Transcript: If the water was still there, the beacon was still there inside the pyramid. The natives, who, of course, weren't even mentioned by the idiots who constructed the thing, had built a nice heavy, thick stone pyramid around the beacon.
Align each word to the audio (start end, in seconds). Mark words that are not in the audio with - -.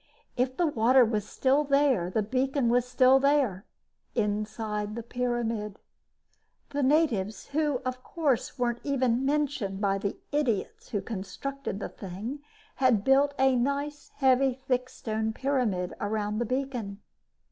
If 0.35 0.57
the 0.57 0.65
water 0.65 1.05
was 1.05 1.29
still 1.29 1.63
there, 1.63 2.09
the 2.09 2.23
beacon 2.23 2.69
was 2.69 2.85
still 2.87 3.19
there 3.19 3.67
inside 4.15 4.95
the 4.95 5.03
pyramid. 5.03 5.77
The 6.71 6.81
natives, 6.81 7.49
who, 7.49 7.83
of 7.85 8.03
course, 8.03 8.57
weren't 8.57 8.81
even 8.83 9.23
mentioned 9.23 9.79
by 9.79 9.99
the 9.99 10.17
idiots 10.31 10.89
who 10.89 11.01
constructed 11.03 11.79
the 11.79 11.87
thing, 11.89 12.39
had 12.77 13.03
built 13.03 13.35
a 13.37 13.55
nice 13.55 14.09
heavy, 14.15 14.55
thick 14.55 14.89
stone 14.89 15.33
pyramid 15.33 15.93
around 16.01 16.39
the 16.39 16.45
beacon. 16.47 16.99